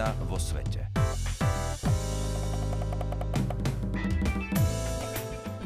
[0.00, 0.80] vojna vo svete.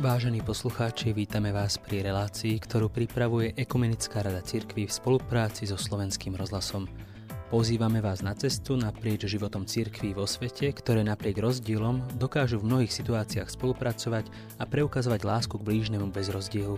[0.02, 6.36] Vážení poslucháči, vítame vás pri relácii, ktorú pripravuje Ekumenická rada cirkví v spolupráci so Slovenským
[6.36, 6.90] rozhlasom.
[7.48, 12.92] Pozývame vás na cestu naprieč životom cirkví vo svete, ktoré napriek rozdielom dokážu v mnohých
[12.92, 16.76] situáciách spolupracovať a preukazovať lásku k blížnemu bez rozdielu.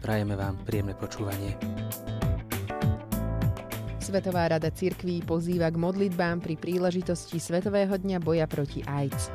[0.00, 1.54] Prajeme vám príjemné počúvanie.
[4.06, 9.34] Svetová rada cirkví pozýva k modlitbám pri príležitosti Svetového dňa boja proti AIDS.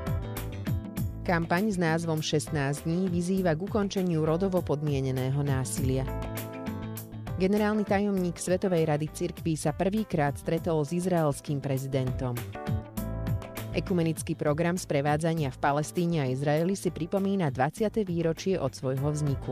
[1.28, 6.08] Kampaň s názvom 16 dní vyzýva k ukončeniu rodovo podmieneného násilia.
[7.36, 12.40] Generálny tajomník Svetovej rady cirkví sa prvýkrát stretol s izraelským prezidentom.
[13.76, 18.08] Ekumenický program sprevádzania v Palestíne a Izraeli si pripomína 20.
[18.08, 19.52] výročie od svojho vzniku.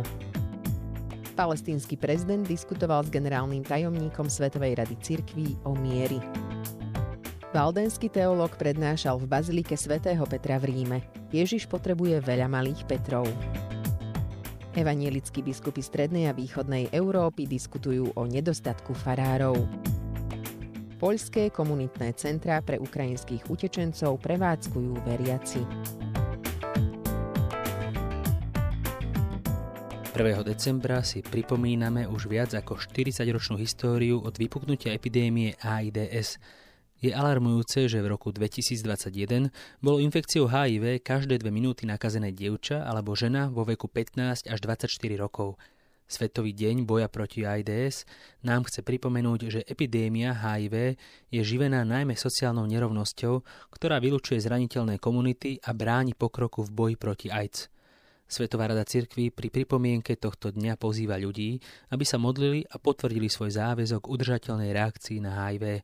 [1.39, 6.19] Palestínsky prezident diskutoval s generálnym tajomníkom Svetovej rady cirkví o miery.
[7.55, 10.99] Valdenský teológ prednášal v Bazilike svätého Petra v Ríme.
[11.31, 13.23] Ježiš potrebuje veľa malých Petrov.
[14.75, 19.63] Evanielickí biskupy strednej a východnej Európy diskutujú o nedostatku farárov.
[20.99, 25.63] Poľské komunitné centrá pre ukrajinských utečencov prevádzkujú veriaci.
[30.19, 30.43] 1.
[30.43, 36.35] decembra si pripomíname už viac ako 40-ročnú históriu od vypuknutia epidémie AIDS,
[36.99, 39.47] je alarmujúce, že v roku 2021
[39.79, 44.91] bolo infekciou HIV každé dve minúty nakazené dievča alebo žena vo veku 15 až 24
[45.15, 45.55] rokov.
[46.03, 48.03] Svetový deň boja proti AIDS
[48.43, 50.99] nám chce pripomenúť, že epidémia HIV
[51.31, 53.39] je živená najmä sociálnou nerovnosťou,
[53.71, 57.71] ktorá vylučuje zraniteľné komunity a bráni pokroku v boji proti AIDS.
[58.29, 61.57] Svetová rada cirkví pri pripomienke tohto dňa pozýva ľudí,
[61.89, 65.81] aby sa modlili a potvrdili svoj záväzok udržateľnej reakcii na HIV.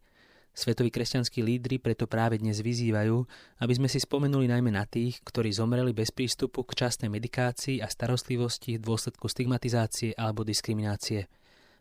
[0.54, 3.18] Svetoví kresťanskí lídry preto práve dnes vyzývajú,
[3.66, 7.90] aby sme si spomenuli najmä na tých, ktorí zomreli bez prístupu k časnej medikácii a
[7.90, 11.26] starostlivosti v dôsledku stigmatizácie alebo diskriminácie.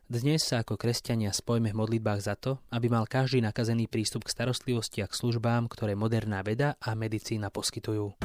[0.09, 4.33] Dnes sa ako kresťania spojme v modlitbách za to, aby mal každý nakazený prístup k
[4.33, 8.17] starostlivosti a k službám, ktoré moderná veda a medicína poskytujú.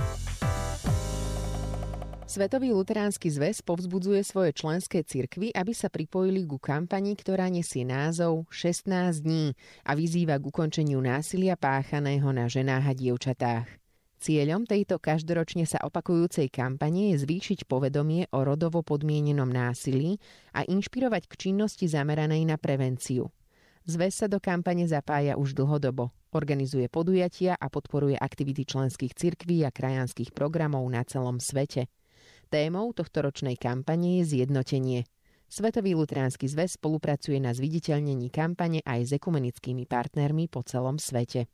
[2.31, 8.47] Svetový luteránsky zväz povzbudzuje svoje členské cirkvy, aby sa pripojili ku kampani, ktorá nesie názov
[8.55, 8.87] 16
[9.27, 13.67] dní a vyzýva k ukončeniu násilia páchaného na ženách a dievčatách.
[14.23, 20.23] Cieľom tejto každoročne sa opakujúcej kampane je zvýšiť povedomie o rodovo podmienenom násilí
[20.55, 23.27] a inšpirovať k činnosti zameranej na prevenciu.
[23.91, 26.15] Zväz sa do kampane zapája už dlhodobo.
[26.31, 31.91] Organizuje podujatia a podporuje aktivity členských cirkví a krajanských programov na celom svete.
[32.51, 35.07] Témou tohto ročnej kampane je zjednotenie.
[35.47, 41.47] Svetový lutránsky zväz spolupracuje na zviditeľnení kampane aj s ekumenickými partnermi po celom svete.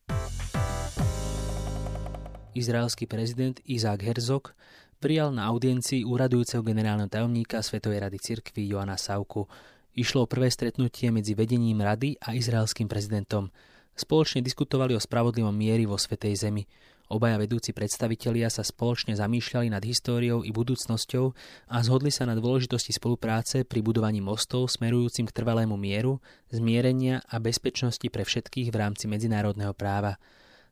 [2.56, 4.56] Izraelský prezident Izák Herzog
[4.96, 9.44] prijal na audiencii úradujúceho generálneho tajomníka Svetovej rady cirkvi Joana Sauku.
[9.92, 13.52] Išlo o prvé stretnutie medzi vedením rady a izraelským prezidentom.
[13.92, 16.64] Spoločne diskutovali o spravodlivom miery vo Svetej Zemi.
[17.06, 21.24] Obaja vedúci predstavitelia sa spoločne zamýšľali nad históriou i budúcnosťou
[21.70, 26.18] a zhodli sa na dôležitosti spolupráce pri budovaní mostov smerujúcim k trvalému mieru,
[26.50, 30.18] zmierenia a bezpečnosti pre všetkých v rámci medzinárodného práva.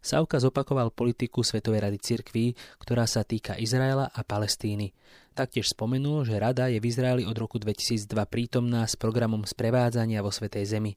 [0.04, 2.46] Sauka zopakoval politiku Svetovej rady cirkví,
[2.82, 4.92] ktorá sa týka Izraela a Palestíny.
[5.32, 10.28] Taktiež spomenul, že rada je v Izraeli od roku 2002 prítomná s programom sprevádzania vo
[10.28, 10.92] Svetej Zemi.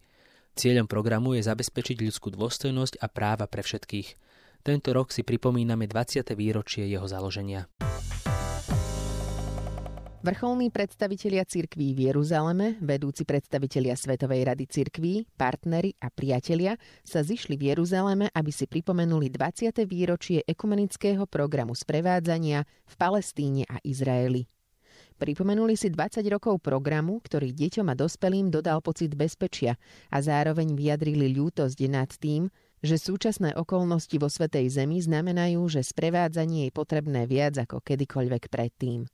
[0.58, 4.27] Cieľom programu je zabezpečiť ľudskú dôstojnosť a práva pre všetkých.
[4.68, 6.28] Tento rok si pripomíname 20.
[6.36, 7.72] výročie jeho založenia.
[10.20, 17.56] Vrcholní predstavitelia cirkví v Jeruzaleme, vedúci predstavitelia Svetovej rady cirkví, partneri a priatelia sa zišli
[17.56, 19.88] v Jeruzaleme, aby si pripomenuli 20.
[19.88, 24.52] výročie ekumenického programu sprevádzania v Palestíne a Izraeli.
[25.16, 29.80] Pripomenuli si 20 rokov programu, ktorý deťom a dospelým dodal pocit bezpečia
[30.12, 36.70] a zároveň vyjadrili ľútosť nad tým, že súčasné okolnosti vo Svetej Zemi znamenajú, že sprevádzanie
[36.70, 39.10] je potrebné viac ako kedykoľvek predtým.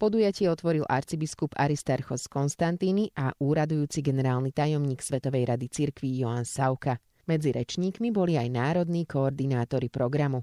[0.00, 6.96] Podujatie otvoril arcibiskup Aristarchos Konstantíny a úradujúci generálny tajomník Svetovej rady cirkví Joan Sauka.
[7.28, 10.40] Medzi rečníkmi boli aj národní koordinátori programu.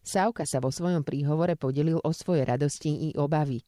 [0.00, 3.60] Sauka sa vo svojom príhovore podelil o svoje radosti i obavy.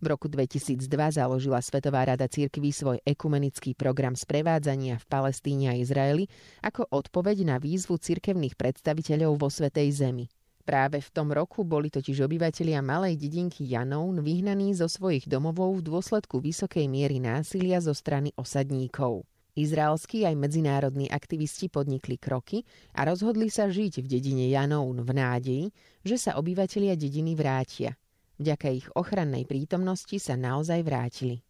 [0.00, 6.24] V roku 2002 založila Svetová rada cirkví svoj ekumenický program sprevádzania v Palestíne a Izraeli
[6.64, 10.24] ako odpoveď na výzvu cirkevných predstaviteľov vo Svetej Zemi.
[10.64, 15.92] Práve v tom roku boli totiž obyvatelia malej dedinky Janón vyhnaní zo svojich domovov v
[15.92, 19.28] dôsledku vysokej miery násilia zo strany osadníkov.
[19.52, 22.64] Izraelskí aj medzinárodní aktivisti podnikli kroky
[22.96, 25.64] a rozhodli sa žiť v dedine Janoun v nádeji,
[26.00, 28.00] že sa obyvatelia dediny vrátia.
[28.40, 31.44] Vďaka ich ochrannej prítomnosti sa naozaj vrátili.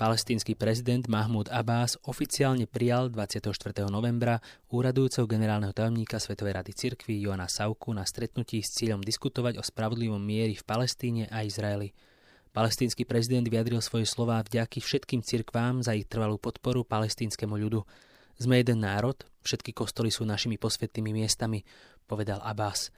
[0.00, 3.84] Palestínsky prezident Mahmud Abbas oficiálne prijal 24.
[3.92, 4.40] novembra
[4.72, 10.24] úradujúceho generálneho tajomníka Svetovej rady cirkvi Joana Sauku na stretnutí s cieľom diskutovať o spravodlivom
[10.24, 11.92] miery v Palestíne a Izraeli.
[12.56, 17.84] Palestínsky prezident vyjadril svoje slová vďaky všetkým cirkvám za ich trvalú podporu palestínskemu ľudu.
[18.40, 21.60] Sme jeden národ, všetky kostoly sú našimi posvetnými miestami,
[22.08, 22.88] povedal Abbas.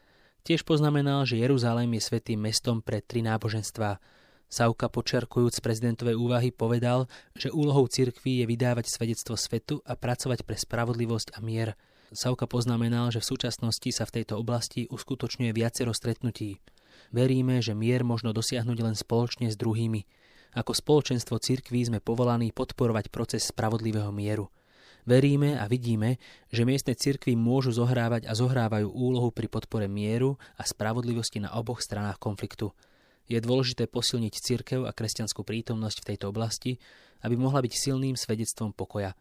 [0.46, 3.98] Tiež poznamenal, že Jeruzalém je svetým mestom pre tri náboženstvá–
[4.46, 10.54] Sauka počerkujúc prezidentové úvahy povedal, že úlohou cirkví je vydávať svedectvo svetu a pracovať pre
[10.54, 11.74] spravodlivosť a mier.
[12.14, 16.62] Sauka poznamenal, že v súčasnosti sa v tejto oblasti uskutočňuje viacero stretnutí.
[17.10, 20.06] Veríme, že mier možno dosiahnuť len spoločne s druhými.
[20.54, 24.46] Ako spoločenstvo cirkví sme povolaní podporovať proces spravodlivého mieru.
[25.06, 26.18] Veríme a vidíme,
[26.50, 31.78] že miestne cirkvy môžu zohrávať a zohrávajú úlohu pri podpore mieru a spravodlivosti na oboch
[31.78, 32.74] stranách konfliktu.
[33.30, 36.82] Je dôležité posilniť cirkev a kresťanskú prítomnosť v tejto oblasti,
[37.22, 39.14] aby mohla byť silným svedectvom pokoja,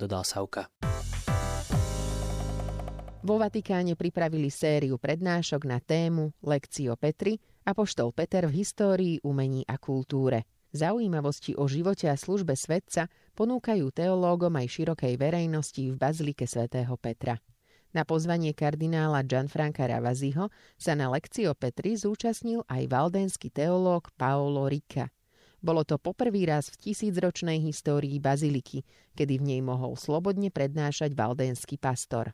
[0.00, 0.72] dodal Sauka.
[3.20, 7.36] Vo Vatikáne pripravili sériu prednášok na tému Lekcio Petri
[7.68, 10.48] a poštol Peter v histórii, umení a kultúre.
[10.72, 17.36] Zaujímavosti o živote a službe svetca ponúkajú teológom aj širokej verejnosti v Bazilike svätého Petra.
[17.92, 20.48] Na pozvanie kardinála Gianfranca Ravaziho
[20.80, 25.12] sa na lekcio Petri zúčastnil aj valdenský teológ Paolo Rica.
[25.60, 31.76] Bolo to poprvý raz v tisícročnej histórii baziliky, kedy v nej mohol slobodne prednášať valdenský
[31.76, 32.32] pastor.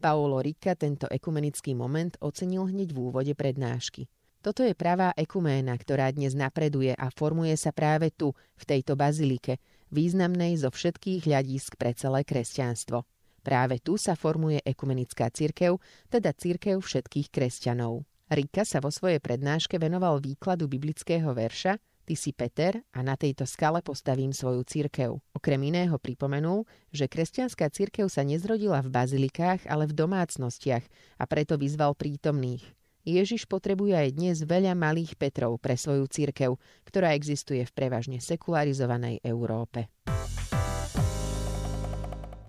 [0.00, 4.08] Paolo Rica tento ekumenický moment ocenil hneď v úvode prednášky.
[4.42, 9.62] Toto je pravá ekuména, ktorá dnes napreduje a formuje sa práve tu, v tejto bazilike,
[9.92, 13.04] významnej zo všetkých hľadísk pre celé kresťanstvo.
[13.44, 15.78] Práve tu sa formuje ekumenická cirkev,
[16.08, 18.02] teda cirkev všetkých kresťanov.
[18.32, 23.46] Rika sa vo svojej prednáške venoval výkladu biblického verša Ty si Peter a na tejto
[23.46, 25.22] skale postavím svoju cirkev.
[25.38, 30.82] Okrem iného pripomenul, že kresťanská cirkev sa nezrodila v bazilikách, ale v domácnostiach
[31.22, 32.66] a preto vyzval prítomných.
[33.02, 36.54] Ježiš potrebuje aj dnes veľa malých Petrov pre svoju cirkev,
[36.86, 39.90] ktorá existuje v prevažne sekularizovanej Európe.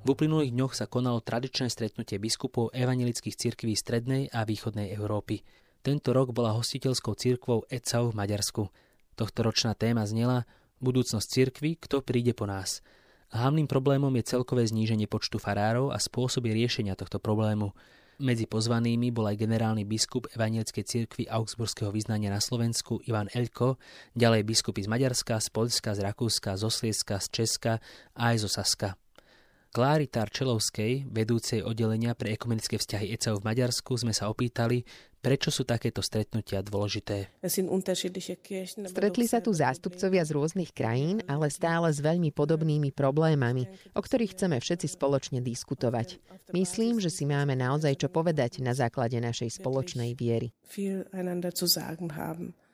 [0.04, 5.42] V uplynulých dňoch sa konalo tradičné stretnutie biskupov evangelických cirkví strednej a východnej Európy.
[5.82, 8.64] Tento rok bola hostiteľskou cirkvou ECAU v Maďarsku.
[9.18, 10.46] Tohtoročná téma znela
[10.84, 12.86] Budúcnosť cirkvy, kto príde po nás.
[13.34, 17.74] Hlavným problémom je celkové zníženie počtu farárov a spôsoby riešenia tohto problému.
[18.22, 23.82] Medzi pozvanými bol aj generálny biskup Evangelickej cirkvi Augsburského vyznania na Slovensku Ivan Elko,
[24.14, 27.82] ďalej biskupy z Maďarska, z Polska, z Rakúska, z Oslieska, z Česka
[28.14, 28.94] a aj zo Saska.
[29.74, 34.86] Kláry Tarčelovskej, vedúcej oddelenia pre ekumenické vzťahy ECAU v Maďarsku, sme sa opýtali,
[35.24, 37.32] prečo sú takéto stretnutia dôležité.
[38.92, 43.64] Stretli sa tu zástupcovia z rôznych krajín, ale stále s veľmi podobnými problémami,
[43.96, 46.20] o ktorých chceme všetci spoločne diskutovať.
[46.52, 50.52] Myslím, že si máme naozaj čo povedať na základe našej spoločnej viery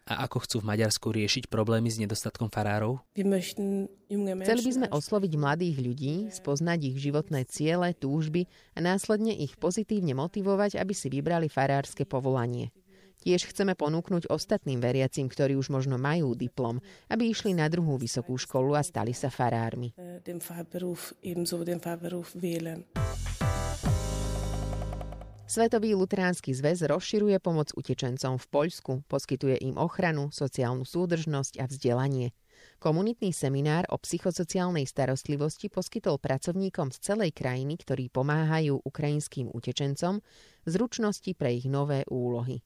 [0.10, 2.98] a ako chcú v Maďarsku riešiť problémy s nedostatkom farárov?
[3.14, 10.18] Chceli by sme osloviť mladých ľudí, spoznať ich životné ciele, túžby a následne ich pozitívne
[10.18, 12.74] motivovať, aby si vybrali farárske povolanie.
[13.20, 16.80] Tiež chceme ponúknuť ostatným veriacim, ktorí už možno majú diplom,
[17.12, 19.92] aby išli na druhú vysokú školu a stali sa farármi.
[25.50, 32.38] Svetový luteránsky zväz rozširuje pomoc utečencom v Poľsku, poskytuje im ochranu, sociálnu súdržnosť a vzdelanie.
[32.78, 40.22] Komunitný seminár o psychosociálnej starostlivosti poskytol pracovníkom z celej krajiny, ktorí pomáhajú ukrajinským utečencom,
[40.70, 42.62] zručnosti pre ich nové úlohy.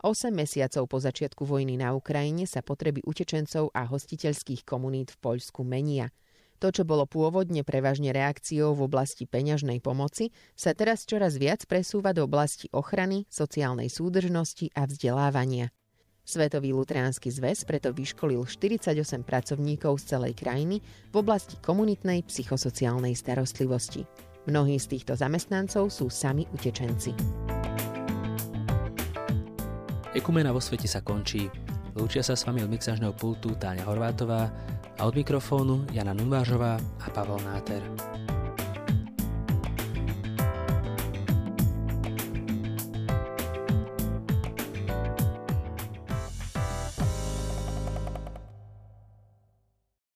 [0.00, 5.68] 8 mesiacov po začiatku vojny na Ukrajine sa potreby utečencov a hostiteľských komunít v Poľsku
[5.68, 6.08] menia–
[6.62, 12.14] to, čo bolo pôvodne prevažne reakciou v oblasti peňažnej pomoci, sa teraz čoraz viac presúva
[12.14, 15.74] do oblasti ochrany, sociálnej súdržnosti a vzdelávania.
[16.22, 20.78] Svetový lutránsky zväz preto vyškolil 48 pracovníkov z celej krajiny
[21.10, 24.06] v oblasti komunitnej psychosociálnej starostlivosti.
[24.46, 27.10] Mnohí z týchto zamestnancov sú sami utečenci.
[30.14, 31.50] Ekumena vo svete sa končí.
[31.98, 34.46] Lúčia sa s vami od mixážneho pultu Táňa Horvátová
[34.98, 37.82] a od mikrofónu Jana Nuvážová a Pavel Náter.